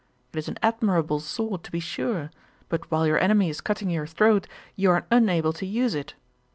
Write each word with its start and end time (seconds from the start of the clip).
It 0.33 0.39
is 0.39 0.47
an 0.47 0.57
admirable 0.63 1.19
sword, 1.19 1.63
to 1.63 1.69
be 1.71 1.79
sure: 1.79 2.31
but 2.69 2.89
while 2.89 3.05
your 3.05 3.19
enemy 3.19 3.51
is 3.51 3.61
cutting 3.61 3.91
your 3.91 4.07
throat, 4.07 4.47
you 4.75 4.89
are 4.89 5.05
unable 5.11 5.53
to 5.53 5.65
use 5.67 5.93
it. 5.93 6.15